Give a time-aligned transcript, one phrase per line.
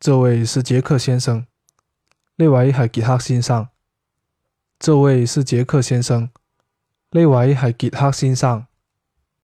[0.00, 1.44] 这位是杰克先生。
[2.36, 3.68] 呢位系杰克先生。
[4.78, 6.30] 这位是杰克先生。
[7.10, 8.67] 呢位系杰克先生。